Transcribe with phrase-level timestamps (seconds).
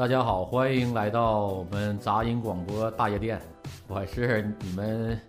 [0.00, 3.38] 大家好，欢迎来到我们杂音广播大夜店，
[3.86, 5.20] 我是你们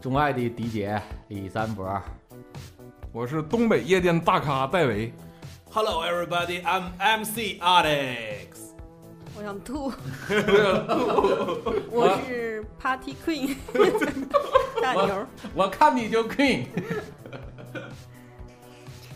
[0.00, 1.88] 钟爱的迪姐李三博。
[3.12, 5.14] 我是东北夜店大咖戴维。
[5.70, 6.60] Hello, everybody.
[6.64, 8.72] I'm MC Alex.
[9.36, 9.92] 我想吐，
[11.92, 13.54] 我是 Party Queen
[14.82, 16.64] 大牛，我看你就 queen，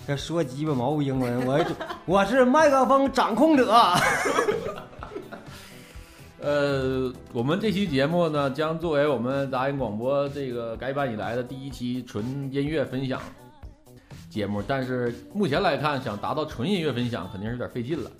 [0.06, 1.66] 这说鸡巴毛英文，我
[2.06, 3.74] 我是麦克风掌控者。
[6.44, 12.22] 呃，我们这期节目呢，将作为我们杂音广播这个改版以来的第一期纯
[12.52, 13.18] 音乐分享
[14.28, 18.10] 节目，但是目前来看，想达到纯音乐分享肯定是有点费劲了。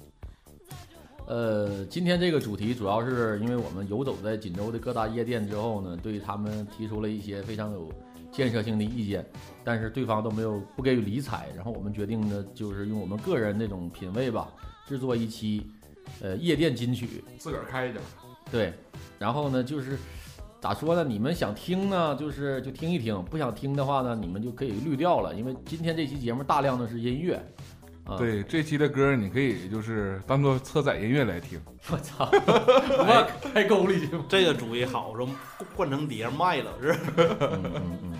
[1.26, 7.92] 呃，今天这个主题主要是因为我们游走在锦州的各大夜店之后呢，对他们提出了一些非常有
[8.32, 9.22] 建设性的意见，
[9.62, 14.48] 但是对方都没有不给予理睬，然后我们决定呢，就是用我们个人那种品味吧，
[14.88, 15.66] 制作一期
[16.20, 17.24] 呃夜店金曲。
[17.38, 18.02] 自个儿开一点，
[18.50, 18.72] 对，
[19.18, 19.98] 然后呢，就是
[20.60, 21.04] 咋说呢？
[21.04, 25.34] 你们想听呢，就是就听一听；不想听的话呢，你们就可以滤掉了。
[25.34, 27.42] 因为今天这期节目大量的是音乐。
[28.04, 31.58] 啊，对这期的歌，你可以就是当做车载音乐来听。
[31.90, 34.10] 我操， 我开沟里去。
[34.28, 35.26] 这个主意好，说
[35.74, 36.92] 换成碟卖了是？
[37.16, 38.12] 嗯嗯嗯。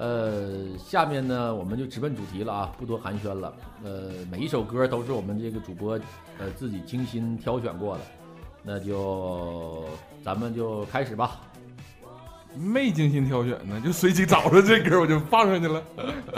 [0.00, 3.52] 呃，下面呢，我们就直奔主题了啊，不多寒暄了。
[3.84, 6.00] 呃，每一首歌都是我们这个主播
[6.38, 8.00] 呃自己精心挑选过的，
[8.62, 9.84] 那就
[10.24, 11.42] 咱们就开始吧。
[12.56, 15.82] 没精心挑选呢，就随机找着这歌我就放上去了。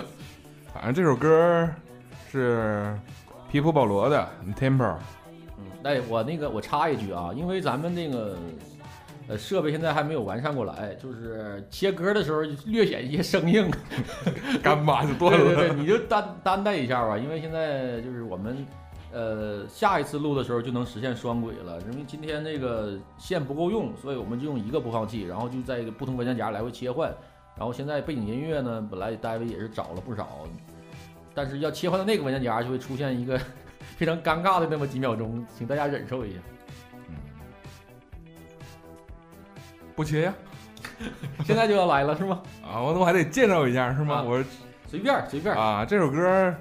[0.74, 1.70] 反正这首歌
[2.32, 2.98] 是
[3.48, 4.78] 皮普保罗的《Tempo》。
[5.56, 8.36] 嗯，哎，我那个我插一句啊，因为咱们那个
[9.28, 13.70] 呃设备现在还没有完善过来，就是切歌的时候略显一些生硬，
[14.62, 15.54] 干巴就断了。
[15.54, 18.66] 对对，你就担担待一下吧，因为现在就是我们
[19.12, 27.14] 呃下一次录的时候就能实现双轨了，因为今天这个线不够用，所以我们就用一个播放器，然后就在一个不同文件夹来回切换，
[27.56, 30.40] 然后现在背景音乐呢，本来单位也是找了不少，
[31.34, 33.40] 但是要切换到那个文件夹就会出现一个
[33.96, 36.38] 非常尴尬的那么几秒钟，请大家忍受一下。
[40.02, 40.34] 不切呀？
[41.46, 42.42] 现在就要来了是吗？
[42.60, 44.16] 啊，我我还得介绍一下是吗？
[44.16, 44.44] 啊我
[44.88, 46.52] 随便随便，啊，这首歌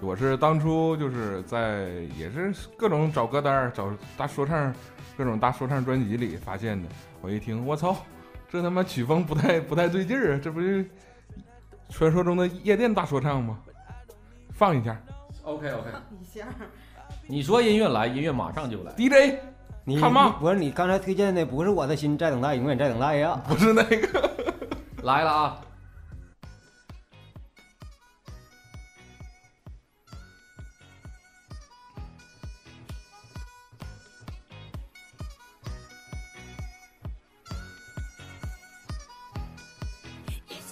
[0.00, 4.74] 我是当初就是在也是各种找歌单儿、找大说唱、
[5.14, 6.88] 各种大说唱专辑里发现的。
[7.20, 7.94] 我一听，我操，
[8.48, 10.40] 这他妈曲风不太不太对劲儿啊！
[10.42, 10.88] 这不是
[11.90, 13.58] 传说中的夜店大说唱吗？
[14.52, 14.98] 放一下
[15.42, 16.46] OK OK，一下
[17.28, 18.92] 你说音乐来，音乐马上就来。
[18.96, 19.38] ，DJ
[19.88, 23.40] 你看嘛你不是你刚才推荐的，不是我的心在等待，永远在等待呀。
[23.46, 24.30] 不是那个，
[25.04, 25.60] 来了啊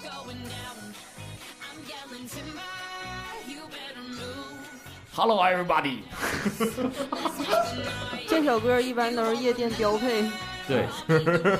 [0.02, 0.92] ！Going down.
[1.62, 2.60] I'm yelling timber.
[3.46, 4.58] You better move.
[5.12, 6.02] Hello everybody，
[8.34, 10.24] 这首歌一般都是夜店标配，
[10.66, 10.88] 对.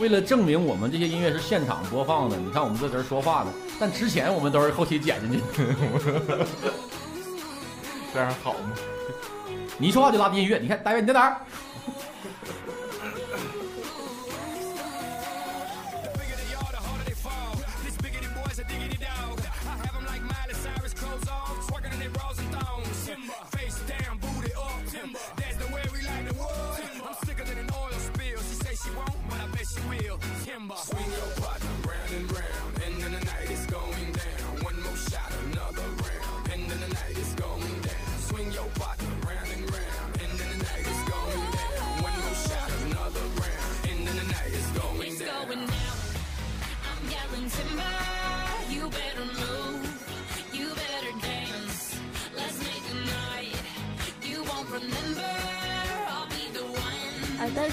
[0.00, 6.46] 为了证明我们这些音乐是现场播放的，你看我们在这儿说话呢，但之前我们都是后期剪进去的。
[8.14, 8.72] 这样好吗？
[9.76, 11.36] 你一说话就拉低音乐，你看大卫你在哪儿？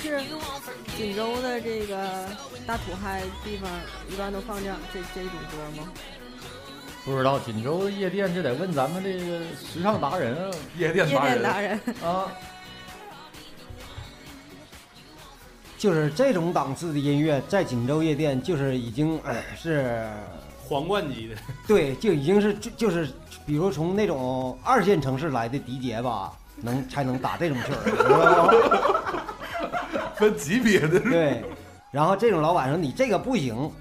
[0.10, 0.22] 是.
[0.98, 2.26] 锦州的这个
[2.66, 3.70] 大土嗨地方
[4.10, 5.90] 一般都放这样这这种歌吗？
[7.04, 12.26] 不知道锦州夜店这得问咱们这个时尚达人啊 夜夜店达人，店达人，啊！
[15.78, 20.10] 就是这种档次的音乐，在锦州夜店就是已经呃是，
[20.68, 21.36] 皇冠级的，
[21.68, 23.08] 对，就已经是就就是，
[23.46, 29.04] 比如从那种二线城市来的迪杰吧，能才能打这种曲儿？
[30.30, 31.00] 分级别的。
[31.00, 31.44] 对。
[31.92, 33.72] 然后这种老板说你这个不行，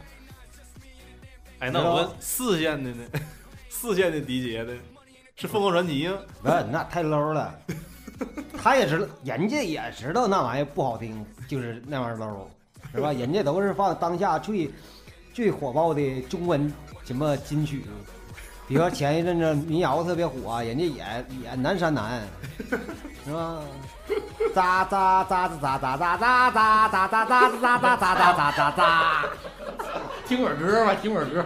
[1.58, 3.04] 哎，那我问四线的呢？
[3.68, 4.72] 四线的迪杰的，
[5.34, 6.18] 是凤凰传奇吗？
[6.40, 7.52] 不是那太 low 了。
[8.56, 12.46] 他也知道，人家也知道那玩意儿不好听，就是那玩意儿 low，
[12.94, 13.12] 是吧？
[13.12, 14.70] 人家都是放当下最
[15.32, 16.72] 最火爆的中文
[17.04, 17.84] 什么金曲，
[18.68, 22.22] 比如说前一阵子民谣特别火，人家也也南山南，
[23.26, 23.60] 是吧？
[24.54, 29.24] 咋咋咋咋咋咋咋咋咋咋咋咋咋咋咋咋咋咋，
[30.26, 31.44] 听会儿歌吧，听会儿歌。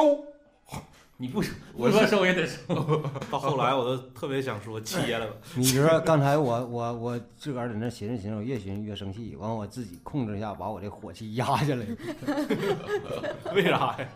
[0.00, 0.24] 收。
[1.20, 2.74] 你不收，我说收也得收。
[3.30, 11.84] 到后来我都特别想说切了吧，你说刚才我我我自个儿在那寻思寻思，我越寻思越生气，完我自己控制一下，把我这火气压下来。
[13.54, 14.08] 为啥呀？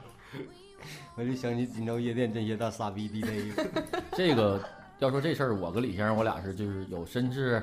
[1.14, 3.54] 我就想起锦州夜店这些大傻逼 DJ。
[4.12, 4.58] 这个
[4.98, 7.62] 要说这事儿，我跟李先生我俩是就是有甚至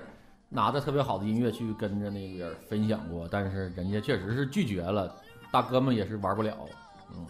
[0.49, 5.15] 拿着特别好的音乐去跟着那边分享过，但是人家确实是拒绝了，
[5.51, 6.55] 大哥们也是玩不了。
[7.13, 7.25] 嗯，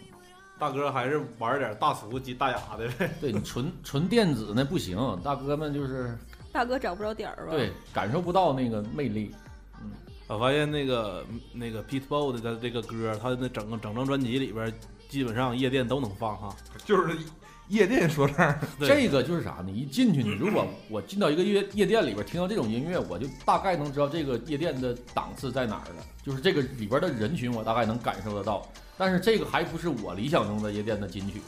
[0.62, 3.10] 大哥还是玩点大俗及大雅的呗。
[3.20, 6.16] 对你纯纯电子那不行，大哥们就是
[6.52, 7.52] 大哥找不着点儿吧？
[7.54, 9.34] 对感受不到那个魅力。
[9.82, 9.90] 嗯
[10.28, 14.72] 我发现那个那个 Pitbull 的这个歌，他的整个整张专辑里边，
[15.10, 16.56] 基本上夜店都能放哈。
[16.86, 17.18] 就是
[17.72, 19.72] 夜店说唱， 对这个就是啥呢？
[19.72, 28.68] 一进去，你如果 我进到一个夜夜店里边听到这种音乐，我就大概能知道这个夜店的档次在哪儿了，就是这个里边的人群，我大概能感受得到。
[28.98, 31.42] 但是这个还不是我理想中的夜店的金曲，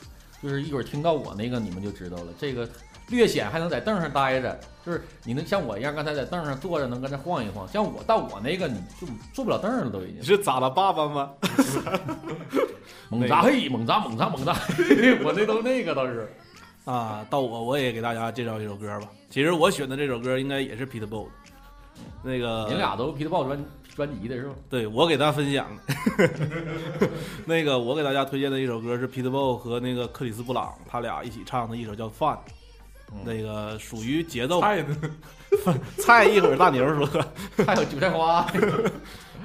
[0.43, 2.25] 就是一会儿听到我那个你们就知道了。
[2.37, 2.67] 这个
[3.07, 10.17] 略显还能在凳上待着，就是你能像我一样刚才在凳上坐着能跟那晃一晃，像我到我那个你就坐不了凳了都已经。
[10.19, 11.31] 你是咋了爸爸吗？
[13.09, 16.31] 猛砸嘿，猛砸猛砸猛砸，嘿我那都那个倒是。
[16.85, 19.07] 啊，到我我也给大家介绍一首歌吧。
[19.29, 21.31] 其实我选的这首歌应该也是 Pitbull 的，
[22.23, 24.55] 那个你俩都是 Pitbull 专专辑的是吧？
[24.69, 26.29] 对我给大家分享的。
[27.45, 32.35] 那个我给大家推荐的一首歌是 Pitbull 和那个克里斯布朗他俩一起唱的一首叫《Fun》，
[33.11, 34.97] 嗯那个属于节奏菜呢
[35.99, 36.25] 菜。
[36.25, 37.07] 一会儿大牛说，
[37.65, 38.45] 还有韭菜花。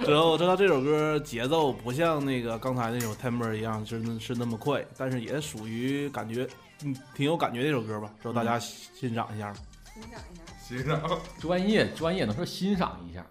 [0.04, 6.48] 之后知道这首歌节奏不像那个刚才那首 Temper 一样是是那么快，但是也属于感觉
[6.84, 9.58] 嗯挺有感觉的一首歌吧，之后大家欣赏一下吧。
[9.92, 10.42] 欣赏一下。
[10.68, 11.20] 欣赏。
[11.40, 13.26] 专业专业能说欣赏一下。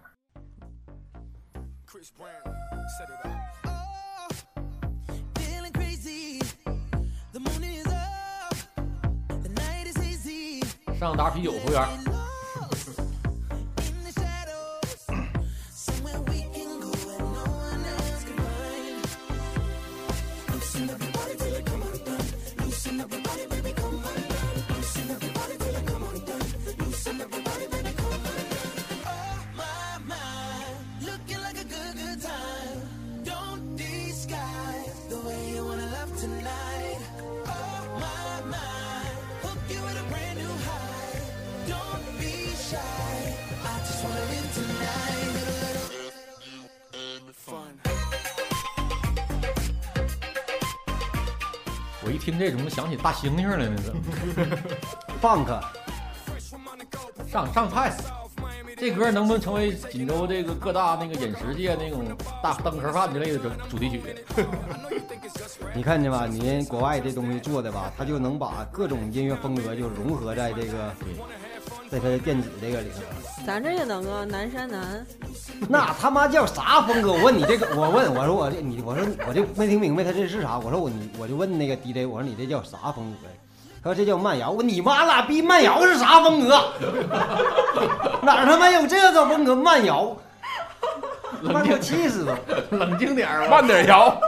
[1.98, 2.30] Chris Brown,
[2.96, 4.32] set it up.
[5.36, 6.40] Feeling crazy.
[7.32, 8.54] The moon is up.
[9.42, 10.62] The night is hazy.
[10.96, 12.17] 上打啤酒，服务员。
[52.38, 53.76] 听这怎么想起大猩猩了呢？
[53.82, 54.00] 怎么
[55.20, 55.60] funk
[57.30, 57.92] 上上派？
[58.76, 62.04] 这歌能不能成为锦州这个各大那个饮食界那种
[62.40, 64.00] 大灯盒饭之类的主主题曲？
[65.74, 66.26] 你看见吧？
[66.30, 70.94] 你国外这东西做的吧，它就能把各种音乐风格就融合在这个，
[71.90, 73.00] 在它的电子这个里头。
[73.44, 75.04] 咱这也能啊，南山南。
[75.68, 77.12] 那他妈叫啥风格？
[77.12, 80.58] 我问你这个， 我问我说我这你我说我就没听明白他这是啥。
[80.58, 83.28] 我说我你我就问那个 DJ，我说你这叫啥风格？
[83.82, 84.50] 他说这叫慢摇。
[84.50, 86.58] 我说你妈拉逼慢摇是啥风格？
[88.22, 90.16] 哪他妈有这个风格慢摇？
[91.44, 92.38] 他妈给我气死了！
[92.70, 93.48] 冷静点儿。
[93.48, 94.20] 慢点摇。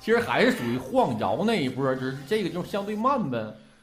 [0.00, 3.38] 其实还是属于晃摇那一波，就是这个就相对慢呗。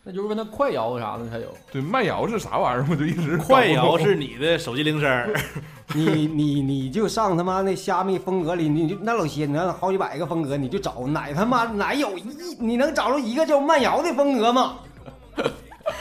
[0.07, 1.47] 那就是问他快摇啥的才有。
[1.71, 2.85] 对，慢摇是啥玩意儿？
[2.87, 5.33] 我就一直快摇是你的手机铃声儿，
[5.95, 12.23] 你你你就上他妈那虾米风格里，你就那老些，你那好几百个风格，你就找哪他妈哪有一
[12.59, 14.75] 你能找着一个叫慢摇的风格吗？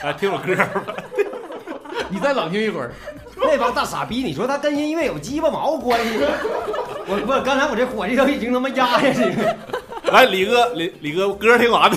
[0.02, 0.68] 来 听首歌吧。
[2.11, 2.92] 你再冷静一会儿，
[3.37, 6.18] 那帮大傻逼，你说他跟音乐有鸡巴毛关系？
[7.06, 9.56] 我不，刚才我这火气都已经他妈压下去了。
[10.12, 11.96] 来，李哥，李李哥，歌听完了。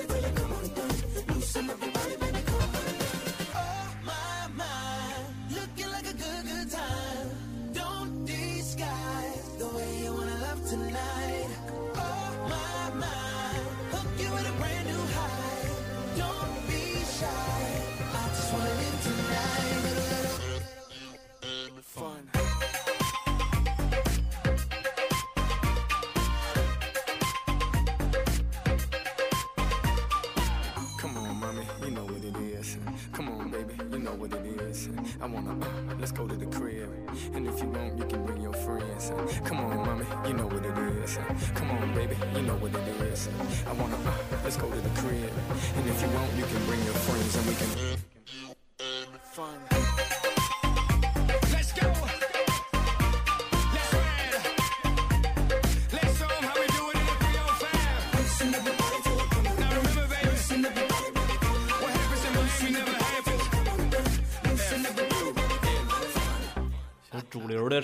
[35.99, 36.89] let's go to the crib.
[37.33, 39.11] And if you want, you can bring your friends.
[39.11, 41.17] Uh, come on, mommy, you know what it is.
[41.17, 41.23] Uh,
[41.55, 43.27] come on, baby, you know what it is.
[43.27, 45.31] Uh, I wanna, uh, let's go to the crib.
[45.75, 48.00] And if you want, you can bring your friends and we can.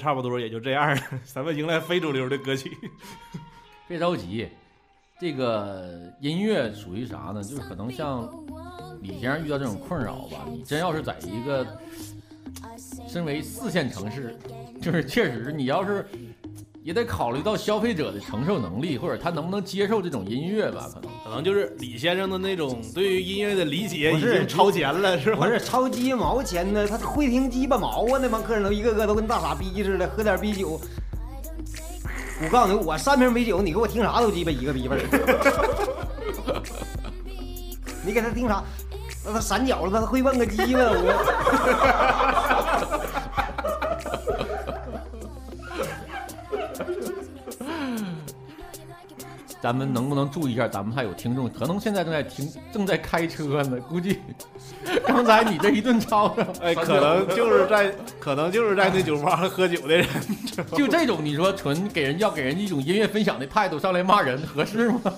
[0.07, 2.71] 差不多也就这样了， 咱们迎来非主流的歌曲。
[3.89, 4.47] 别着急，
[5.19, 5.85] 这个
[6.21, 7.43] 音乐属于啥呢？
[7.43, 8.25] 就是可能像
[9.01, 11.77] 李先生遇到这种困扰吧，你真要是在一个
[13.05, 14.33] 身为四线城市，
[14.81, 16.07] 就是确实你要是
[16.87, 21.11] 也得考虑到消费者的承受能力，或者他能不能接受这种音乐吧，可能。
[21.21, 25.45] 可能就是李先生的那种对于音乐的理解已经超前了，是吧？
[25.45, 28.19] 不是超鸡毛钱呢，他会听鸡巴毛啊！
[28.21, 30.79] 那帮客人都一个个都跟大傻逼似的，喝点啤酒。
[32.41, 35.01] 我告诉你，我三瓶啤酒，你给我听啥都鸡巴一个逼味儿。
[38.01, 38.63] 你给他听啥？
[39.25, 41.11] 那他闪脚了，他会问个鸡巴我。
[49.67, 50.65] 咱们能不能注意一下？
[50.65, 53.77] 咱们还有听众，可能现在正在听，正在开车呢。
[53.81, 54.21] 估计
[55.05, 60.07] 刚才你这一顿吵吵，哎，可能就是在， 可能就是在那酒吧喝酒的人，
[60.71, 65.01] 就这种，你说纯给人要给人一种音乐分享的态度，上来骂人合适吗？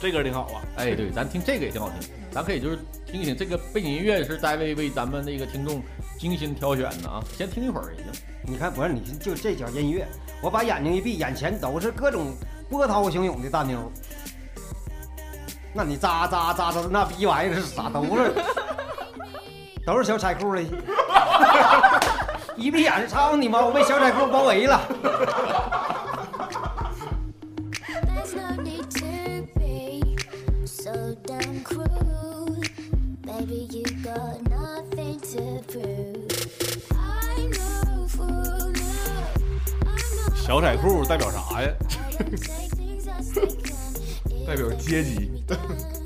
[0.00, 0.62] 这歌挺好啊。
[0.76, 2.78] 哎，对，咱听这个也挺好听，咱可以就是
[3.10, 5.82] 听一听这个背景音乐是在为为咱们那个听众
[6.18, 8.12] 精心挑选的啊，先听一会儿也行。
[8.42, 10.06] 你看，不是你就这小音乐，
[10.42, 12.34] 我把眼睛一闭，眼前都是各种
[12.68, 13.86] 波涛汹涌的大妞儿。
[15.72, 17.88] 那你扎扎扎扎那逼玩意儿是啥？
[17.88, 18.34] 都是
[19.86, 20.62] 都是小彩裤的，
[22.56, 23.64] 一闭眼就操你妈！
[23.64, 24.80] 我被小彩裤包围了。
[28.06, 30.16] There's no need to be
[30.66, 32.60] so damn cruel.
[33.22, 34.47] Baby, you got
[40.34, 41.70] 小彩裤代表啥呀.
[44.46, 45.30] 代表阶级。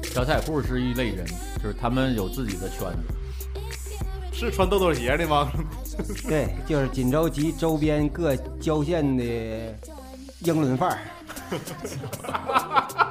[0.02, 1.24] 小彩裤是一类人，
[1.62, 2.96] 就是他们有自己的圈子。
[4.32, 5.52] 是穿豆豆鞋的吗？
[6.26, 9.24] 对，就是锦州及周边各郊县的
[10.40, 10.98] 英伦范儿。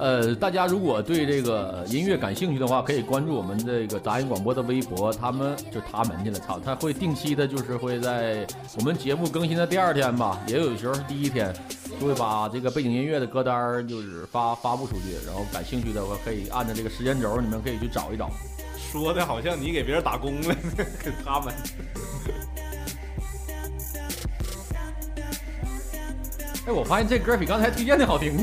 [0.00, 8.46] 呃，大家如果对这个音乐感兴趣的话，可以关注我们这个杂音广播的微博，他们就他们去了，操，他会定期的，就是会在
[8.78, 11.54] 我们节目更新的第二天吧，也有时候是第一天，
[12.00, 18.30] 就会把这个背景音乐的歌单儿就是发发布出去，然后感兴趣的话可以按照这个时间轴，你们可以去找一找。
[18.90, 20.56] 说的好像你给别人打工了，
[21.04, 21.52] 给 他们。
[26.66, 28.38] 哎，我发现这歌比刚才推荐的好听。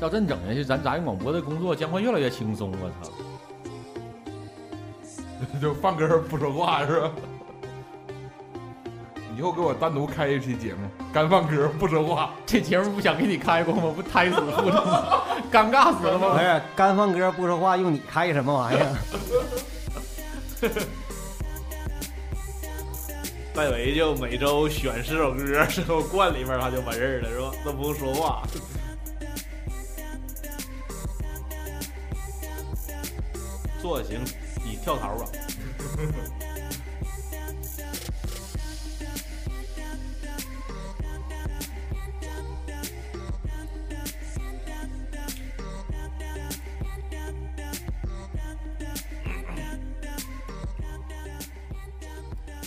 [0.00, 2.70] 照真整下去，咱杂音广播的工作将会越来越轻松。
[2.72, 3.10] 我操！
[5.60, 7.10] 就放歌不说话是吧？
[9.36, 12.30] 以后给我单独开一期节目，干放歌不说话。
[12.46, 13.92] 这节目不想给你开过吗？
[13.94, 15.22] 不胎死腹中吗？
[15.52, 16.32] 尴尬死了吗？
[16.32, 18.96] 不是干放歌不说话，用你开什么玩意儿？
[23.54, 27.50] 戴维就每周选十首歌，之后灌里面他就完事儿了，是吧？
[27.64, 28.42] 都不用说话。
[33.86, 34.20] 做行，
[34.64, 35.30] 你跳槽吧。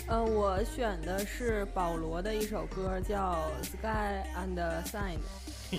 [0.08, 3.36] 嗯，我选的是保罗的一首歌，叫
[3.66, 5.18] 《Sky and Sign》。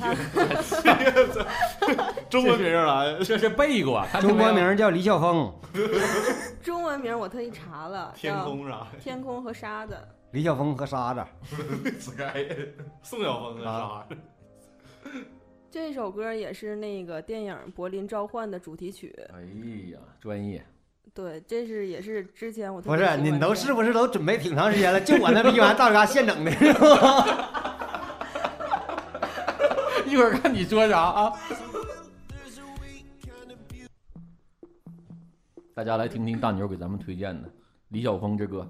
[0.85, 5.53] 他 中文名啊，这是背过，中国名叫李晓峰，
[6.63, 8.87] 中文名我特意查了，天空啥？
[9.01, 9.97] 天空和沙子。
[10.33, 11.25] 李晓峰和沙子。
[11.99, 12.47] Sky
[13.03, 14.17] 宋晓峰和沙子？
[15.73, 19.17] 这首歌也是那个电影《柏林召唤》的主题曲。
[19.33, 19.41] 哎
[19.93, 20.65] 呀，专业，
[21.15, 25.01] 对，这是也是之前我不是，你都是不是都准备挺长时间了？
[25.01, 27.60] 就我那逼玩意儿到家现整的，是吧？
[30.11, 31.33] 一会儿看你说啥啊？
[35.73, 37.49] 大家来听听大牛给咱们推荐的
[37.91, 38.69] 李晓峰之歌。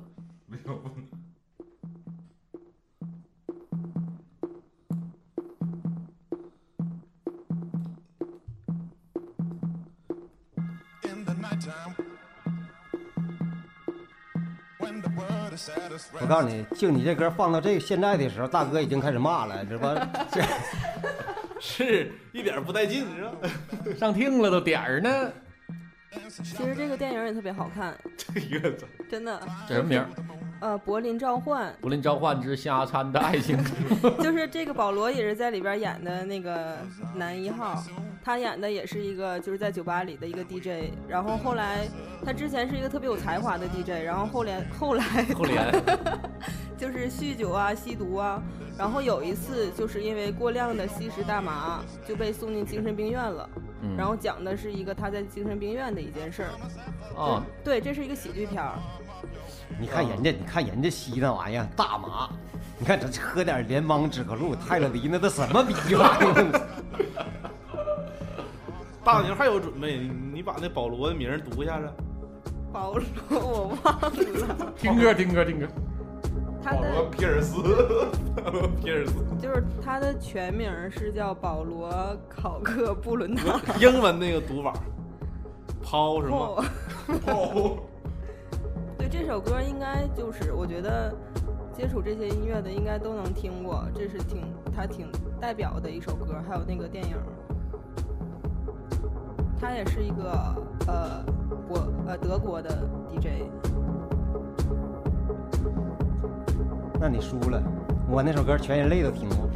[16.13, 20.09] 我告诉你，就你这歌放到这现在的时候，大哥已经开始骂了，知道吧？
[20.31, 20.43] 这
[21.63, 23.33] 是一点不带劲，是吧？
[23.99, 25.31] 上听了都点儿呢，
[26.43, 28.75] 其实这个电影也特别好看，这个
[29.11, 29.39] 真的。
[29.69, 30.05] 叫什么名？
[30.61, 33.57] 呃，柏林召唤，柏林召唤之下餐的爱情。
[34.23, 36.77] 就是这个保罗也是在里边演的那个
[37.15, 37.83] 男一号，
[38.23, 41.89] 他演的也是一个就是在酒吧里的一个 DJ，然后后来
[42.25, 45.73] 他之前是一个特别有才华的 DJ，然后后来后来后联
[46.81, 48.43] 就是酗酒啊、吸毒啊，
[48.79, 53.47] 然后有一次就是因为过量的吸食大麻就被送进精神病院了，
[53.83, 56.51] 嗯然后讲的是一个他在精神病院的一件事儿。
[57.21, 58.79] 啊，对，这是一个喜剧片儿。
[59.79, 62.31] 你看人家，你看人家吸那玩意儿大麻，
[62.79, 66.61] 你看这喝点联邦止咳露、泰勒迪，那都什么逼玩意儿？
[69.05, 71.93] 大牛还有准备，你你把那保罗的名儿读一下子。
[72.73, 75.67] 保罗，我忘了，听歌听歌听歌。
[76.63, 77.63] 他的皮尔斯，
[78.81, 81.91] 皮尔斯，就是他的全名是叫保罗
[82.29, 83.43] 考克布伦纳。
[83.81, 84.75] 英文那个读法，
[85.83, 86.37] 抛是吗？
[86.37, 86.65] 哦
[87.25, 87.79] 抛。
[88.99, 91.15] 对这首歌应该就是我觉得
[91.73, 97.17] 接触这些音乐的应该都能听过，这是挺他挺代表的一首歌，还有那个电影，
[99.59, 100.31] 他也是一个
[100.87, 101.25] 呃
[101.67, 103.49] 国呃德国的 DJ。
[107.03, 107.63] 那你输了，
[108.11, 109.50] 我那首歌全人类都听过。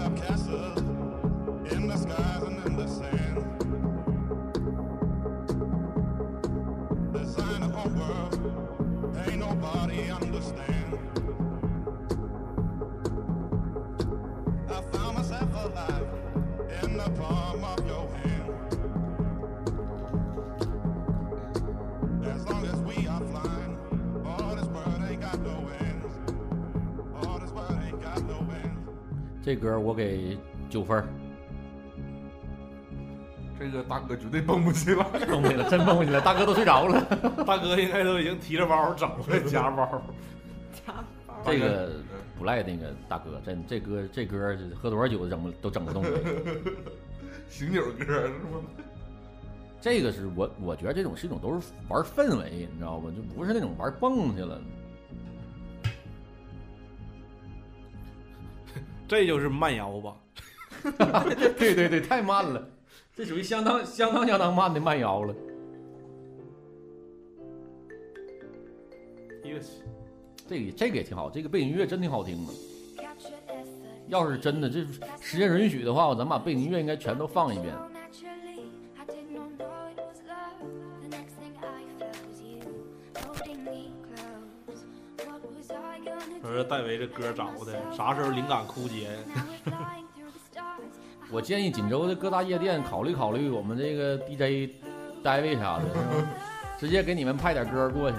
[0.00, 0.79] up, Castle.
[29.50, 31.04] 这歌我给九分儿，
[33.58, 37.04] 这个大哥绝对蹦不起来， 蹦不起来，真蹦不起来，大哥都睡着了。
[37.44, 40.00] 大哥应该都已经提着包整回来夹包。
[41.44, 41.94] 这个
[42.38, 46.04] 不赖那个大哥，真这歌这歌喝多少酒都整不都整不动。
[47.48, 48.60] 醒酒歌是吗？
[49.80, 53.10] 这个是我我觉得这种是一种都是玩氛围，你知道吧？
[53.16, 54.60] 就不是那种玩蹦去了。
[59.10, 60.16] 这就是慢摇吧？
[61.58, 62.64] 对对对，太慢了，
[63.12, 65.34] 这属于相当相当相当慢的慢摇了。
[69.42, 69.66] yes，
[70.48, 72.52] 这个这个也挺好，这个背景音乐真挺好听的。
[74.06, 74.86] 要是真的这
[75.20, 77.74] 时间允许的话，咱把背景音乐应该全都放一遍。
[86.42, 89.10] 我说戴维这歌找的，啥时候灵感枯竭？
[91.30, 94.72] 我建议锦州的各大夜店考虑考虑我们这个 DJ
[95.22, 95.84] 单位啥的，
[96.78, 98.16] 直接给你们派点歌过去。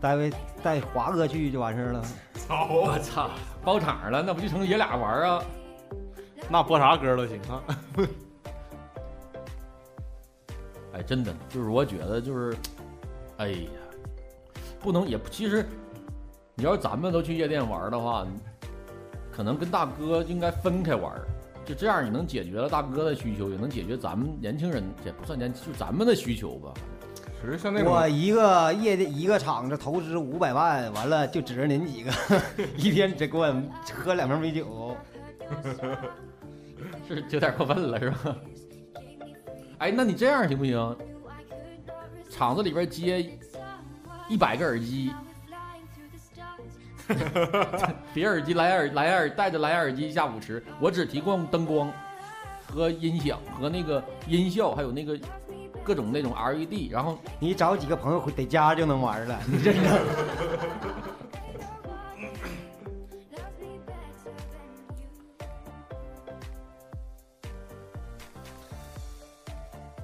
[0.00, 2.02] 戴维带华哥去就完事儿了。
[2.34, 2.68] 操！
[2.70, 3.30] 我操，
[3.64, 5.42] 包场了，那不就成爷俩玩儿啊？
[6.48, 7.62] 那播啥歌都行啊。
[10.94, 12.56] 哎，真的，就是我觉得就是，
[13.38, 13.68] 哎呀，
[14.86, 15.66] 不能也其实，
[16.54, 18.24] 你要是咱们都去夜店玩的话，
[19.32, 21.12] 可能跟大哥应该分开玩，
[21.64, 26.72] 就这样你能解决了大哥的需求，也能解决咱们年轻人也不算年，就咱们的需求吧。
[27.40, 32.12] 其实像那种我一个夜店一个厂子投资五百万，完了就指着您几个，
[32.78, 33.52] 一天只给我
[33.92, 34.96] 喝两瓶啤酒。
[37.08, 38.36] 是有点过分了，是吧？
[39.78, 40.96] 哎，那你这样行不行？
[42.28, 43.22] 厂子里边接
[44.28, 45.12] 一百个耳机，
[48.12, 51.92] 别耳机蓝牙耳蓝牙耳带着蓝牙耳机下舞池，我只提供灯光
[52.66, 55.18] 和音响和那个音效，还有那个
[55.84, 60.00] 各种那种 LED，然后你找几个朋友回在家就能玩了， 你真的。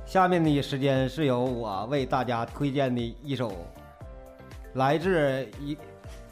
[0.06, 3.50] 下面的时间是由我为大家推荐的一首
[4.74, 5.76] 来自一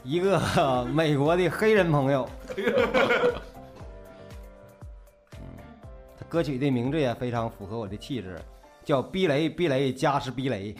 [0.03, 0.39] 一个
[0.91, 2.27] 美国的黑人朋友。
[5.37, 5.43] 嗯，
[6.17, 8.39] 他歌曲的名字也非常符合我的气质，
[8.83, 10.75] 叫避雷避雷加是避雷。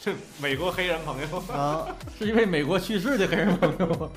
[0.00, 4.12] 这美国黑人朋友啊，是一位美国去世的黑人朋友。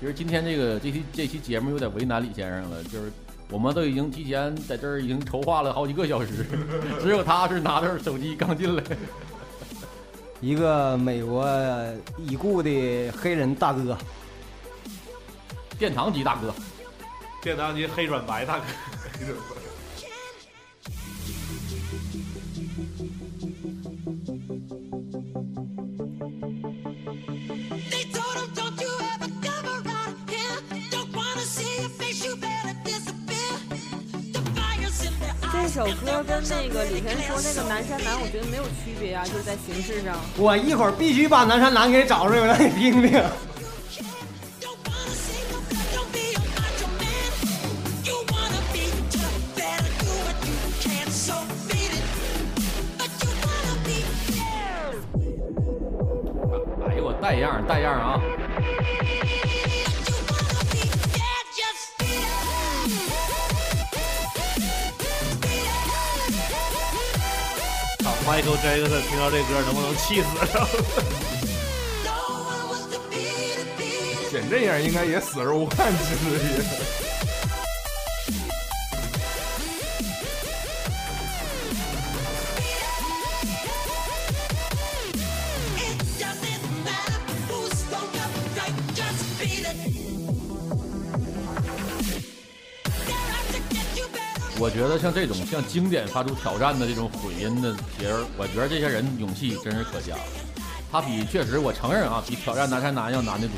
[0.00, 3.12] 其实今天这个这期这期节目有点为难李先生了，就是
[3.50, 6.46] 我们都已经提前在这儿已经筹划了好几个小时，
[7.02, 8.82] 只有他是拿着手机刚进来。
[10.40, 11.46] 一个美国
[12.16, 13.98] 已故的黑人大哥，
[15.78, 16.54] 殿堂级大哥，
[17.42, 18.64] 殿堂级黑转白大哥。
[35.72, 40.18] 这首歌跟那个李晨说那个南山南，我觉得没有区别啊，就是在形式上。
[40.36, 43.22] 我一会儿必须把南山南给找出来，我让你听听。
[70.10, 70.26] 气死
[70.58, 70.68] 了？
[74.28, 77.09] 剪这样应该也死而无憾，其实也。
[94.70, 100.14] 我觉得像这种像经典发出挑战的这种混音的节儿，我觉得这些人勇气真是可嘉。
[100.92, 103.56] 他比确实，我承认啊，比挑战南山南要难得多。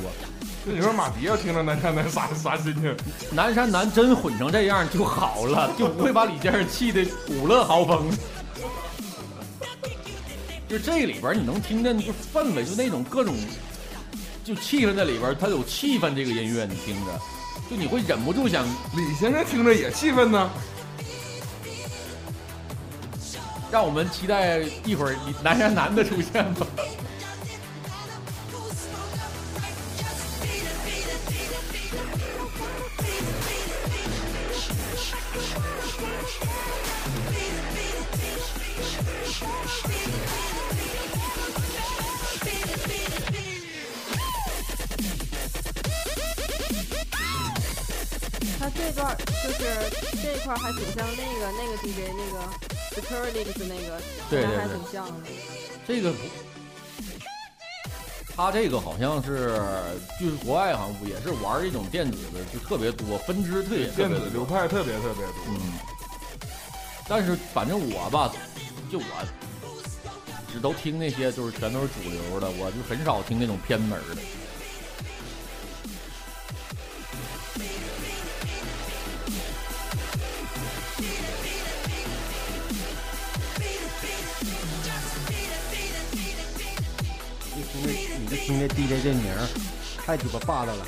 [0.64, 2.96] 那你说马迪要听着南山南啥啥心情？
[3.30, 8.10] 南山南真混成这样就好了，就不会把李先生气得五乐豪风。
[10.66, 13.36] 就这里边你能听见就氛围，就那种各种
[14.42, 17.12] 就气氛在里边，它有气氛这个音乐你听着，
[17.70, 18.64] 就你会忍不住想。
[18.96, 20.50] 李先生听着也气愤呢。
[23.72, 26.66] 让我们期待一会儿南山南的出现吧。
[48.58, 49.64] 他这段就是
[50.22, 55.12] 这块还挺像那个那个 DJ 那个 I x 那个，对对还对挺像的。
[55.86, 56.18] 这个不，
[58.36, 59.60] 他这个好像是
[60.20, 65.34] 就是国外好像也是玩这种电子的就特别多，分支特别特别多电子流派特别特别多。
[65.48, 65.72] 嗯，
[67.08, 68.32] 但是反正我吧，
[68.90, 69.04] 就我
[70.52, 74.22] 只都听那些就是全都是主流的，我就很少听那种偏门的。
[88.44, 89.46] 听这 DJ 这名儿，
[90.04, 90.84] 太鸡巴霸道了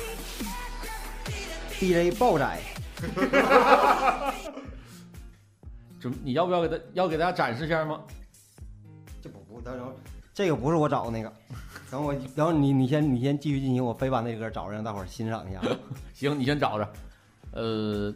[1.71, 2.59] ，DJ 爆仔。
[5.97, 8.01] 准你要不要给他要给大家展示一下吗？
[9.21, 9.93] 这不不，等会儿
[10.33, 11.31] 这个不是我找的那个，
[11.89, 15.61] 等我，然后你你先你先继续进行，我非把那歌找着，让大伙儿欣赏一下。
[16.13, 16.93] 行，你先找着。
[17.53, 18.13] 呃，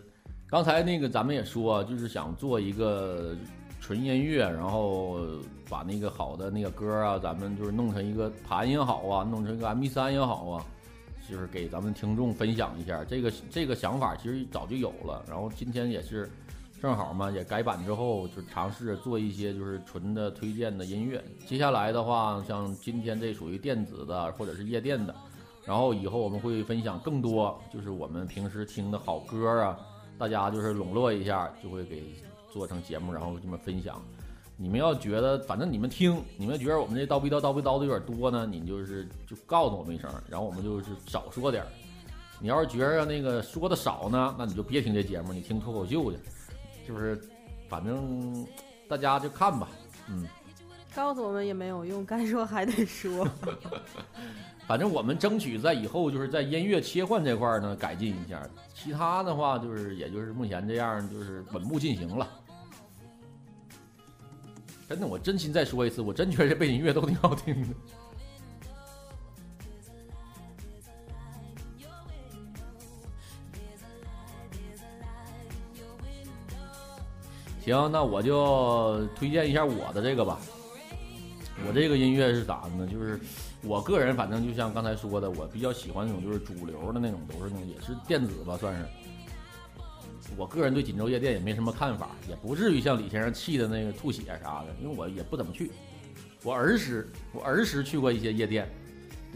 [0.49, 3.34] 刚才那个咱们也说，就是想做一个
[3.79, 5.19] 纯音乐，然后
[5.69, 10.65] 把那个好的那个歌啊，咱们就是弄成一个盘也好啊，弄成一个 MP 三也好啊，
[11.29, 13.03] 就是给咱们听众分享一下。
[13.03, 16.29] 这个这个想法其实早就有了，然后今天也是
[16.81, 21.23] 正好嘛，也改版之后就尝试做一些就是纯的推荐的音乐。
[21.47, 25.15] 接下来的话，像今天这属于电子的或者是夜店的。
[25.65, 29.77] 然后以后我们会分享更多，就是我们平时听的好歌啊，
[30.17, 32.03] 大家就是笼络一下，就会给
[32.49, 34.01] 做成节目，然后这么分享。
[34.57, 41.69] 你们要觉得，反正你们听，你们觉得我们这叨逼叨叨逼叨的有点多呢，你就是就告诉我们一声，然后我们就是少说点儿。
[42.41, 46.17] 你要是觉得那个说的少呢，那你就别听这节目，你听脱口秀去，
[46.88, 47.21] 就是
[47.69, 48.45] 反正
[48.88, 49.69] 大家就看吧，
[50.09, 50.27] 嗯。
[50.95, 53.28] 告诉我们也没有用，该说还得说。
[54.67, 58.41] 反正我们争取在以后就是在音乐切换这块呢改进一下，
[58.73, 62.28] 其他的话就是也就是目前这样，就是稳步进行了。
[64.88, 67.75] 真的，我真心再说一次，我真觉得这背景音乐都挺好听的。
[77.63, 80.39] 行，那我就推荐一下我的这个吧。
[81.67, 82.87] 我这个音乐是咋的呢？
[82.87, 83.19] 就是
[83.61, 88.85] 我个人，反正就像刚才说的，我比较喜欢那种就是主流的那种，都是那种也是电子吧，算是。
[90.37, 95.71] 我个人对锦州夜店也没什么看法，也不至于像李先生气的那个吐血啥的，因为我也不怎么去。
[96.43, 98.69] 我儿时，我儿时去过一些夜店，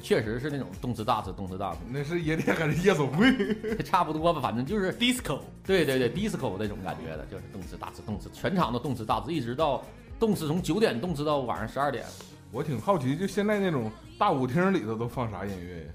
[0.01, 1.79] 确实是那种动次大次，动次大次。
[1.89, 3.27] 那是夜店还是夜总会？
[3.83, 5.39] 差不多吧，反正就是 disco。
[5.65, 9.83] 对对对，disco 那种感觉的，就是动次大次，动次，全场都动次大次，一直到
[10.23, 12.05] 动次从九点动次到晚上十二点。
[12.49, 15.89] 我挺好奇，就现在那种大舞厅里头都放啥音乐呀？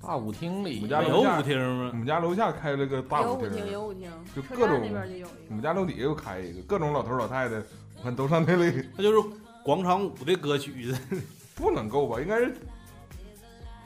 [0.00, 8.88] 大舞厅里我们家有楼下舞厅吗我们家楼下开了个大舞有舞厅，有舞厅，车站就各种那边就有一我们家楼底下又开一个，各种老头老太太，我看都上那里。
[8.96, 9.28] 那就是
[9.64, 10.94] 广场舞的歌曲，
[11.56, 12.20] 不能够吧？
[12.20, 12.54] 应该是，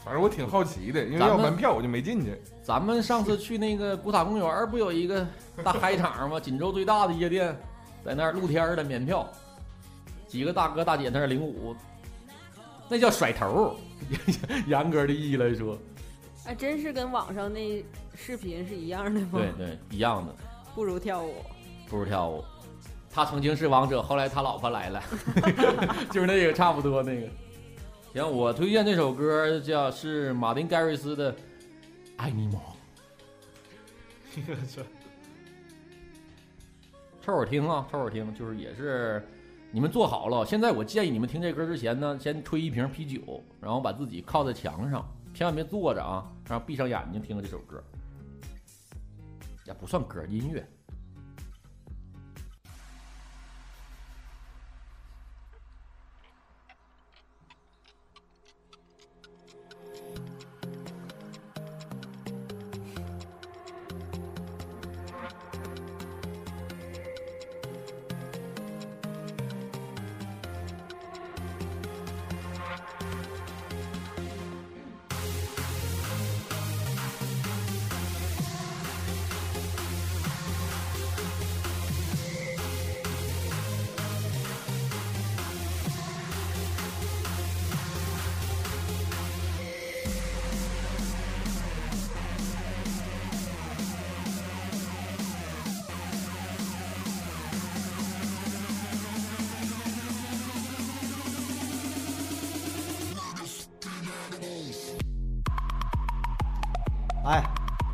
[0.05, 2.39] 反正我挺好奇的，因为咱们要门票我就没进去。
[2.63, 5.27] 咱们上次去那个古塔公园儿，不有一个
[5.63, 6.39] 大嗨场吗？
[6.39, 7.57] 锦州最大的夜店，
[8.05, 9.29] 在那儿露天的免票，
[10.29, 11.75] 几个大哥大姐在那儿领舞，
[12.89, 13.75] 那叫甩头儿。
[14.67, 15.79] 严格的意义来说，
[16.45, 17.83] 哎，真是跟网上那
[18.15, 19.29] 视频是一样的吗？
[19.33, 20.35] 对，对，一样的，
[20.75, 21.37] 不如跳舞。
[21.89, 22.45] 不如跳舞。
[23.11, 25.03] 他曾经是王者，后来他老婆来了，
[26.11, 27.29] 就是那个差不多那个。
[28.13, 31.33] 行，我推荐这首歌叫是马丁·盖瑞斯的
[32.17, 32.61] 《爱你吗》。
[37.25, 39.27] 凑合听啊，凑合听，就是也是
[39.71, 40.45] 你们做好了。
[40.45, 47.83] 现在我建议你们听这歌之前呢，先吹一瓶啤酒，然后把自己靠在墙上，千万别坐着啊，然后闭上眼睛听这首歌。
[49.65, 50.63] 也不算歌，音乐。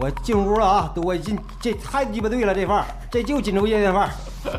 [0.01, 0.91] 我进屋了啊！
[0.97, 4.11] 我进这太鸡巴对了，这范儿，这就锦州夜店范儿。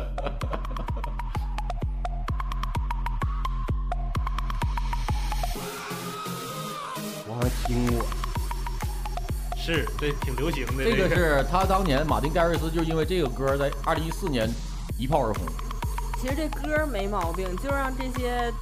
[7.26, 8.06] 我好像听过，
[9.56, 10.84] 是这挺流行的。
[10.84, 14.48] 这个是他当年马丁·盖瑞斯就是因为这个歌在二零一四年
[14.96, 15.42] 一炮而红。
[16.20, 18.54] 其实这歌没毛病，就让这些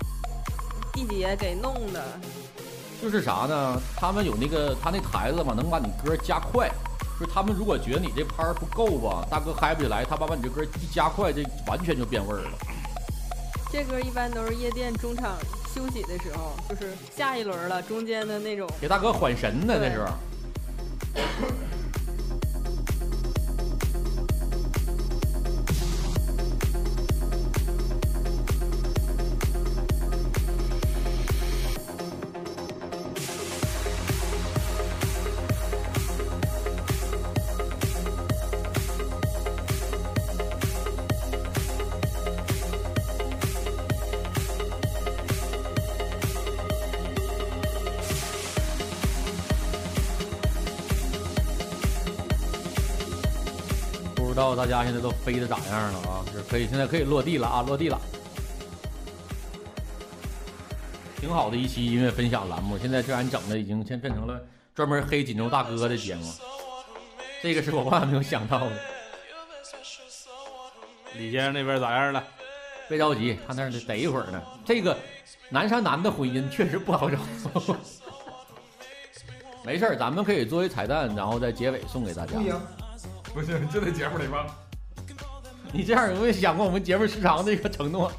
[0.94, 2.02] 地姐给弄的。
[3.00, 3.80] 就是啥呢？
[3.96, 6.70] 他们有那个他那台子嘛，能把你歌加快。
[7.18, 12.50] 就是他们如果觉得你这拍儿不够吧，大哥嗨不起来，他把把你这歌一加快，这完全就变味儿了。
[13.70, 15.36] 这歌一般都是夜店中场
[15.74, 18.68] 休息的时候，就是下一轮了，中间的那种。
[18.80, 20.04] 给大哥缓神呢，那时
[54.70, 56.24] 家现在都飞的咋样了啊？
[56.33, 58.00] 是可以，现在可以落地了啊，落地了。
[61.16, 64.40] 挺好的一期音乐分享栏目，现在这俺整的已经现变成了
[64.74, 66.33] 专门黑锦州大哥的节目，
[67.42, 68.72] 这个是我万万没有想到的。
[71.16, 72.24] 李先生那边咋样了？
[72.88, 74.42] 别着急，他那儿得得一会儿呢。
[74.64, 74.96] 这个
[75.50, 77.18] 南山南的婚姻确实不好找。
[79.62, 82.38] 没事儿，咱们可以作为彩蛋，然后在结尾送给大家。
[82.38, 82.59] 不行，
[83.32, 84.46] 不行，就在节目里吧。
[85.72, 88.10] 你这样有没有想过我们节目时长的一个承诺？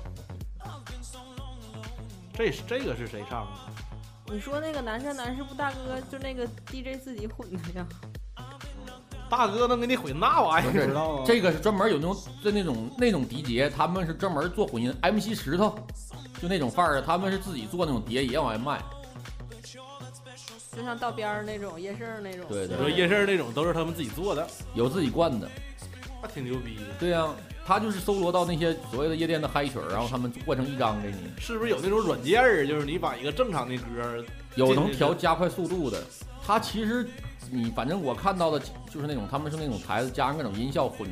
[2.33, 4.33] 这是这个是谁唱的？
[4.33, 7.85] 你说那个南山南是不大哥就那个 DJ 自己混的呀？
[9.29, 10.87] 大哥能给你混那玩意儿？
[10.87, 11.23] 知道啊。
[11.25, 15.77] 这个是专门有那种就那种那种迪杰，他们是专门做混音，MC 石头
[16.41, 18.81] 就那种范儿的，他们是自己做那种碟也往外卖。
[20.75, 22.45] 就像道边儿那种夜市儿那种。
[22.47, 25.49] 对对你说夜市那种都是他们自己做的，有自己灌的。
[26.21, 26.83] 那挺牛逼的。
[26.99, 27.27] 对呀、
[27.65, 34.23] 他就是搜罗到那些所谓的夜店的嗨曲儿，然后他们灌成一张给你，是不是有那种软件儿，就是你把一个正常的歌儿，
[34.55, 35.99] 有能调加快速度的。
[36.45, 37.07] 他其实
[37.51, 41.07] 你反正我看到的就是那种他们是那种台子加上各种音效混，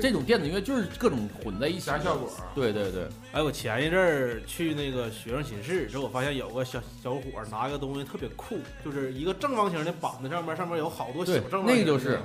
[0.00, 2.30] 这种电子音乐就是各种混在一起加效果。
[2.54, 11.76] 对对对，哎，我前一阵儿去那个学生寝室之后，我发现有个小小伙儿拿个东西特别酷，就是一个正方形的板子上面，上面有好多小正方形。
[11.76, 12.18] 那个就是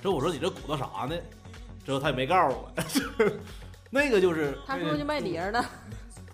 [0.00, 1.14] 之后我说你这鼓捣啥呢？
[1.84, 2.72] 之后他也没告诉我，
[3.90, 5.64] 那个就是他说就卖碟儿的，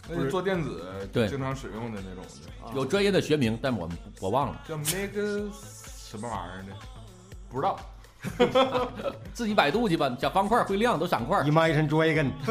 [0.08, 2.30] 那是做电子对经常使用的那种的，
[2.66, 3.88] 啊有专业的学名，但我
[4.20, 5.50] 我忘了，叫 Mega
[6.10, 6.72] 什么玩意儿的，
[7.48, 7.78] 不知道。
[9.32, 10.12] 自己百度去吧。
[10.20, 11.44] 小方块会亮都闪块儿。
[11.44, 12.32] Imagine Dragon，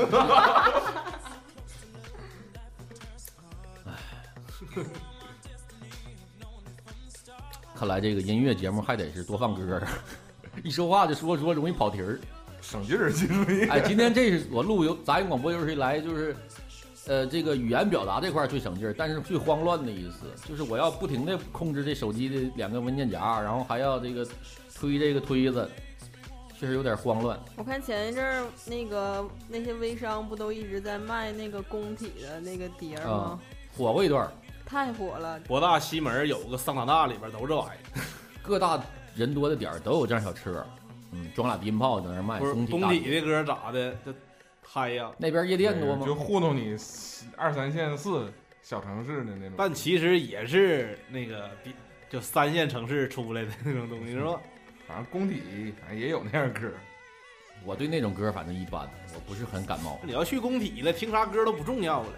[7.76, 9.86] 看来这个音乐节目还得是多放歌儿，
[10.64, 12.18] 一说话就说说容易跑题儿。
[12.62, 16.34] 省劲儿，其实哎，今天这是我录有杂音广播有史以来就是，
[17.08, 24.28] 呃，这个语言表达这块儿最省劲儿，但是最慌乱的一次，就是我要不停的控制这手机的两个文件夹，然后还要这个
[24.76, 25.70] 推这个推子，
[26.60, 27.40] 确实有点慌乱。
[27.56, 33.40] 我看前一阵儿那个那些微商不都一直在卖那个工体的那个碟儿吗啊？
[33.78, 34.32] 火过一段儿，
[34.66, 38.02] 太火了，博大西门有个桑塔纳，里边都这玩意儿。
[38.44, 38.82] 各大
[39.16, 40.66] 人多的点儿都有这样小车，
[41.14, 42.40] 嗯，装俩低音炮在那儿卖。
[42.40, 43.96] 工体的歌咋的？
[44.06, 44.14] 这
[44.70, 45.10] 嗨呀！
[45.18, 46.14] 那边夜店多吗就？
[46.14, 46.76] 糊弄你
[47.38, 49.54] 二三线四小城市的那种。
[49.58, 51.74] 但其实也是那个比
[52.10, 54.42] 就三线城市出来的那种东西，是吧？
[54.86, 56.70] 反正工体反正也有那样歌，
[57.64, 60.00] 我对那种歌反正一般，我不是很感冒。
[60.04, 62.10] 你要去工体了，听啥歌都不重要了。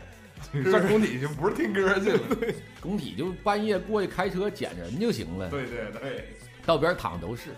[0.71, 2.19] 上工体就不是听歌去了。
[2.81, 5.49] 工体就半夜过去开车捡人就行了。
[5.51, 6.29] 对对对，
[6.65, 7.51] 道边躺都是，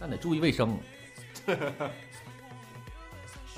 [0.00, 0.76] 但得注意卫生。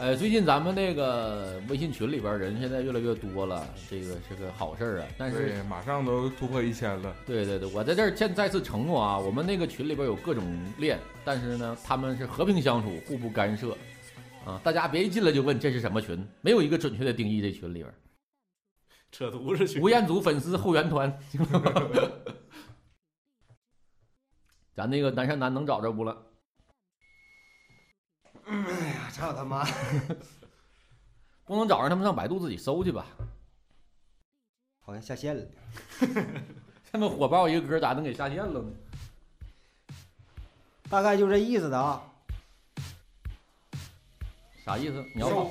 [0.01, 5.09] 呃，最近咱们那个微信群里边人现在越来越多了，这个是个好事儿啊。
[5.19, 7.15] 但是，对，马上都突破一千了。
[7.27, 10.43] 对对对，我在这儿现再次承诺啊，我们那个群里边有各种
[10.79, 13.77] 链，但是呢，他们是和平相处，互不干涉。
[14.47, 17.43] 啊，大家别一进来就问这是什么群，没有一个准确的定义。
[17.43, 17.95] 这群里边，
[19.13, 19.81] 扯犊子去。
[19.81, 21.15] 吴彦祖粉丝后援团，
[24.75, 26.17] 咱那个南山南能找着不了？
[29.21, 29.63] 操他妈！
[31.45, 33.05] 不能找着他们上百度自己搜去吧。
[34.81, 35.47] 好像下线了。
[36.91, 38.71] 这么火爆一个歌，咋能给下线了呢？
[40.89, 42.03] 大概就这意思的啊。
[44.65, 45.05] 啥意思？
[45.15, 45.51] 你要收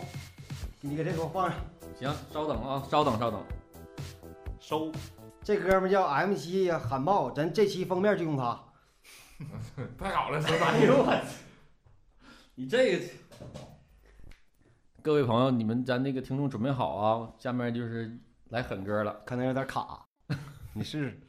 [0.82, 1.60] 你给这给我放上。
[1.98, 3.46] 行，稍等啊，稍等稍等。
[4.60, 4.92] 收
[5.44, 8.60] 这哥们叫 M 七喊爆，咱这期封面就用他。
[9.98, 11.22] 太好了，说啥哎呦我，
[12.56, 13.06] 你这个，
[15.02, 18.18] 各位朋友，你们咱那个听众准备好啊，下面就是
[18.50, 19.22] 来狠歌了。
[19.26, 20.06] 可能有点卡，
[20.74, 21.20] 你试试。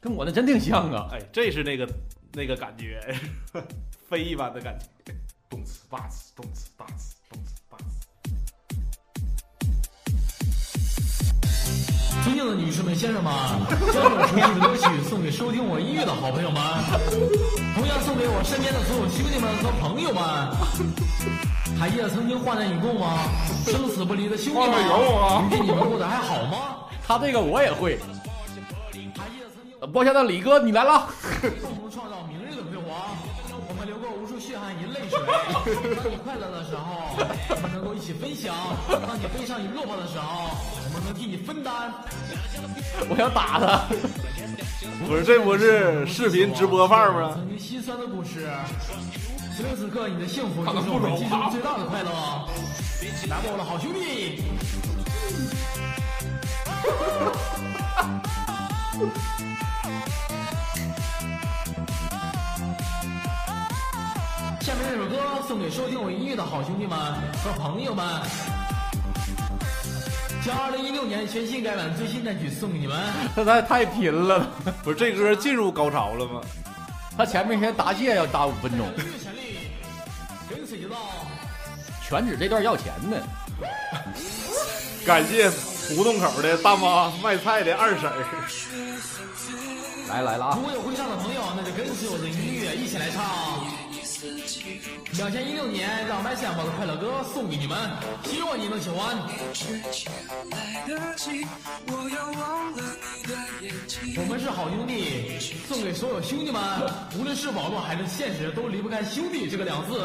[0.00, 1.08] 跟我那真挺像啊！
[1.10, 1.88] 哎，这是那个
[2.32, 3.00] 那个感觉，
[4.08, 4.86] 飞一般的感觉。
[5.48, 7.16] 动次打次，动次大次，
[12.24, 13.32] 尊敬的女士们、先生们，
[13.92, 16.60] 将我熟悉的歌曲送给收听我音乐的好朋友们，
[17.74, 20.22] 同样送给我身边的所有兄弟们和朋友们。
[21.78, 23.18] 还记得曾经患难与共吗？
[23.64, 26.76] 生死不离的兄弟们，患难有啊如今你们过得还好吗？
[27.06, 27.98] 他这个我也会。
[29.16, 31.08] 还记得曾经呃抱歉的李哥，你来了。
[31.62, 32.37] 共同创造明
[35.16, 35.94] 泪水。
[35.96, 37.16] 当你快乐的时候，
[37.50, 38.54] 我们能够一起分享；
[38.88, 40.50] 当你悲伤与落魄的时候，
[40.84, 41.92] 我们能替你分担。
[43.08, 43.86] 我想打他。
[45.06, 47.32] 不是，这不是视频直播范儿吗？
[47.34, 48.48] 曾经心酸的故事。
[49.56, 51.50] 此时此刻，你的幸福就是我们其中。
[51.50, 52.10] 最大的快乐。
[53.28, 54.42] 来吧，我的好兄弟！
[64.90, 65.16] 这首歌
[65.46, 66.98] 送给收听我音乐的好兄弟们
[67.44, 68.06] 和朋友们，
[70.42, 72.98] 将2016年全新改版最新单曲送给你们。
[73.36, 74.48] 他太太拼了，
[74.82, 76.40] 不是，这歌进入高潮了吗？
[77.18, 79.58] 他前面先答谢要答五分钟，音乐潜力，
[80.48, 80.96] 跟随就到。
[82.08, 83.18] 全指这段要钱呢。
[85.04, 85.50] 感谢
[85.94, 88.24] 胡同口的大妈卖菜的二婶儿。
[90.08, 90.62] 来来了啊如！
[90.62, 93.77] 果有会唱的朋友，那就跟随我的音乐一起来唱。
[95.16, 97.78] 两千一六年，让麦斯两宝的快乐歌送给你们，
[98.24, 99.16] 希望你能喜欢。
[104.16, 105.38] 我们是好兄弟，
[105.68, 106.60] 送给所有兄弟们，
[107.18, 110.00] 无论是网络还是现实，都离不开兄弟这个两字。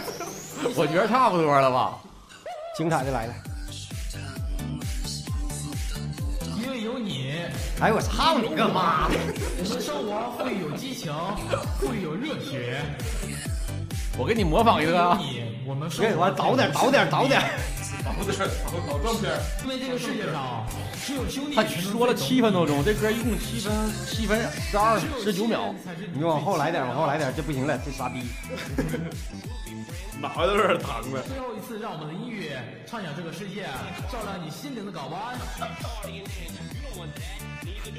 [0.76, 1.98] 我觉得差不多了吧。
[2.76, 3.34] 精彩的来了！
[6.62, 7.34] 因为有你，
[7.80, 9.14] 哎，我操你个妈的！
[9.58, 11.12] 我们生活会有激情，
[11.80, 12.80] 会有热血。
[14.18, 15.16] 我给你模仿一个啊。
[15.20, 17.40] 你，我们生别，活我早点，早点，早点！
[18.04, 19.38] 老点儿，老老正片儿。
[19.62, 20.66] 因为这个世界上
[21.04, 23.72] 只有兄弟他说了七分多钟，这歌一共七分
[24.06, 25.72] 七分十二十九秒。
[26.12, 28.22] 你往后来点，往后来点，这不行了，这傻逼！
[30.20, 31.22] 脑袋都有点疼了。
[31.22, 33.62] 最后一次，让我们的音乐畅想这个世界，
[34.10, 35.38] 照亮你心灵的港湾。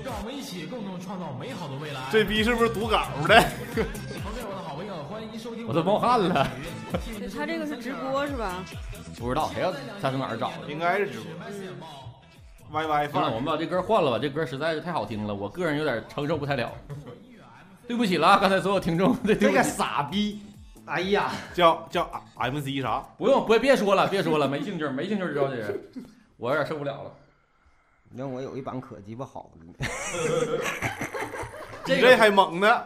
[0.04, 2.02] 让我们一起共同创造美好的未来。
[2.12, 3.36] 这逼是不是读稿的？
[3.72, 3.86] OK，
[4.50, 4.70] 我的好。
[5.68, 6.48] 我都冒汗了。
[7.36, 8.64] 他这个是直播是吧？
[9.18, 10.72] 不知道谁要他从哪儿找的。
[10.72, 12.82] 应该是直播。
[12.82, 16.72] Y Y 行了，我们把这歌换了吧，这歌实在是太好听了，我个人有点承受不太了。
[17.88, 19.64] 对不起了，刚才所有听众， 对这个。
[19.64, 20.42] 傻逼！
[20.86, 23.04] 哎呀，叫叫 M C 啥？
[23.18, 25.80] 不用，不别说了，别说了，没兴趣，没兴趣知道这人，
[26.38, 27.12] 我有点受不了了。
[28.16, 29.74] 让我有一版可鸡巴好了呢。
[31.86, 32.84] 这个比这还猛呢！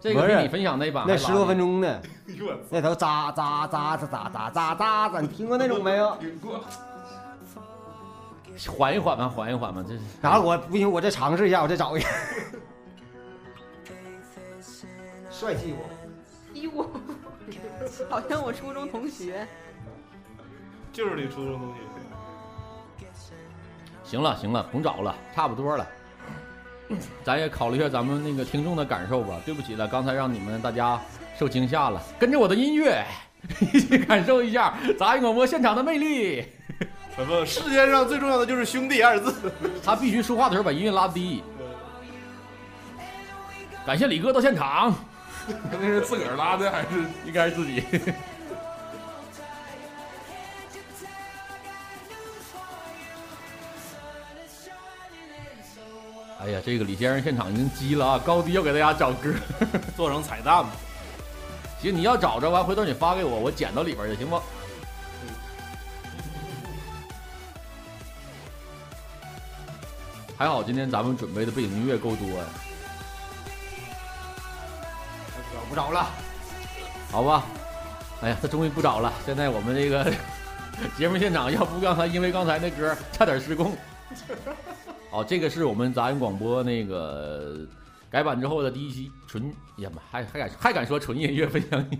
[0.00, 2.00] 这个不是比你分享那版还那十多分钟，钟呢，
[2.70, 6.16] 那头喳喳喳喳喳喳喳喳喳，你听过那种没有？
[8.68, 10.00] 缓一缓吧，缓一缓吧，这是。
[10.22, 12.08] 然后我不行，我再尝试一下，我再找一个。
[15.30, 16.58] 帅气不？
[16.58, 16.90] 哟，
[18.08, 19.46] 好像我初中同学。
[20.92, 21.80] 就是你初中同学。
[24.06, 25.86] 行了行了，甭找了，差不多了。
[27.24, 29.40] 咱也考虑一下咱们那个听众的感受吧。
[29.44, 31.00] 对不起了，刚才让你们大家
[31.36, 32.00] 受惊吓了。
[32.18, 33.04] 跟着我的音乐，
[33.74, 36.46] 一起感受一下杂音广播现场的魅力。
[37.16, 37.44] 什么？
[37.44, 39.52] 世界上最重要的就是兄弟二字。
[39.84, 41.42] 他必须说话的时候把音乐拉低。
[43.84, 44.94] 感谢李哥到现场，
[45.70, 47.04] 那是自个儿拉的还是？
[47.24, 47.82] 应该是自己。
[56.46, 58.18] 哎呀，这个李先生现场已经急了啊！
[58.24, 59.34] 高低要给大家找歌。
[59.96, 60.70] 做成彩蛋吧。
[61.82, 64.40] 行，你要找着完，回头你发给我，我剪到里边去，行不？
[70.38, 72.44] 还好今天咱们准备的背景音乐够多呀，
[75.52, 76.06] 找不着了。
[77.10, 77.44] 好吧？
[78.22, 79.12] 哎呀，他终于不找了。
[79.24, 80.12] 现在我们这个
[80.96, 83.76] 节目现场，要不刚才因为刚才那歌差点失控。
[85.16, 87.66] 哦，这个是我们杂音广播那个
[88.10, 91.90] 改版之后的第一期纯，哎呀妈，还还敢还敢说纯音乐分享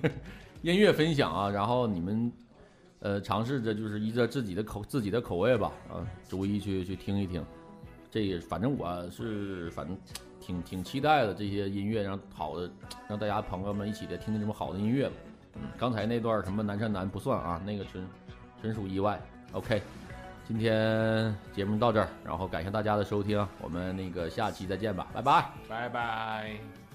[0.61, 1.49] 音乐分享啊！
[1.49, 2.31] 然后你们
[3.01, 7.43] 呃尝试着就是依着自己的口自己的口味吧，啊，逐一去去听一听。
[8.11, 9.97] 这也反正我是反正
[10.39, 12.71] 挺挺期待的这些音乐，让好的
[13.09, 15.15] 让大家朋友们一起的听听这么好的音乐吧。
[15.55, 18.07] 嗯，刚才那段什么南山南不算啊，那个纯
[18.61, 19.19] 纯属意外。
[19.53, 19.81] OK，
[20.47, 25.47] 今天节目到这儿，然后感谢大家的收听，我们那个下期再见吧，拜拜。
[25.69, 26.86] 拜拜。